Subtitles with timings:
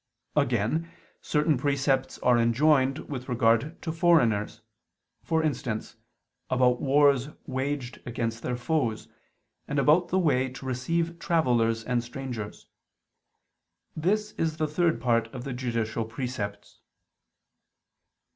[0.35, 0.89] Again,
[1.21, 4.61] certain precepts are enjoined with regard to foreigners:
[5.21, 5.95] for instance,
[6.49, 9.09] about wars waged against their foes,
[9.67, 12.65] and about the way to receive travelers and strangers:
[13.95, 16.81] this is the third part of the judicial precepts.